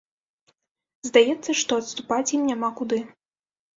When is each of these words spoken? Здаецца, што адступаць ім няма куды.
Здаецца, 1.09 1.55
што 1.61 1.71
адступаць 1.83 2.25
ім 2.39 2.51
няма 2.51 2.69
куды. 2.81 2.99